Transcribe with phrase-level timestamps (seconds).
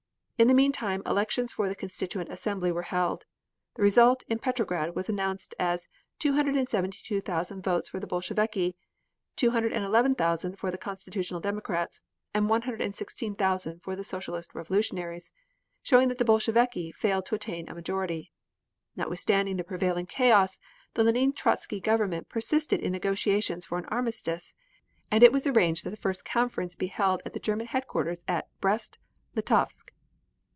[0.41, 3.25] In the meantime elections for the Constituent Assembly were held.
[3.75, 8.75] The result in Petrograd was announced as 272,000 votes for the Bolsheviki,
[9.35, 12.01] 211,000 for the Constitutional Democrats,
[12.33, 15.31] and 116,000 for the Social Revolutionaries,
[15.83, 18.31] showing that the Bolsheviki failed to attain a majority.
[18.95, 20.57] Notwithstanding the prevailing chaos,
[20.95, 24.55] the Lenine Trotzky Government persisted in negotiations for an armistice,
[25.11, 28.47] and it was arranged that the first conference be held at the German headquarters at
[28.59, 28.97] Brest
[29.35, 29.93] Litovsk.